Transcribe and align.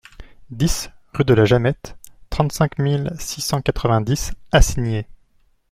dix 0.49 0.89
rue 1.13 1.25
de 1.25 1.35
la 1.35 1.45
Jamette, 1.45 1.95
trente-cinq 2.31 2.79
mille 2.79 3.13
six 3.19 3.39
cent 3.41 3.61
quatre-vingt-dix 3.61 4.31
Acigné 4.51 5.05